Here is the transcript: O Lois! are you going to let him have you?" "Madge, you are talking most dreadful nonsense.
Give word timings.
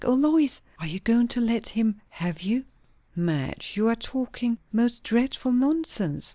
O 0.03 0.15
Lois! 0.15 0.61
are 0.79 0.87
you 0.87 0.99
going 0.99 1.27
to 1.27 1.39
let 1.39 1.69
him 1.69 2.01
have 2.09 2.41
you?" 2.41 2.65
"Madge, 3.15 3.73
you 3.77 3.87
are 3.87 3.93
talking 3.95 4.57
most 4.73 5.03
dreadful 5.03 5.51
nonsense. 5.51 6.27